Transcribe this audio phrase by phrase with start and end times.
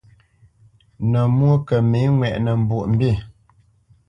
[1.11, 3.11] Nə̌ mwó kə mə̌ ŋwɛʼnə Mbwoʼmbî.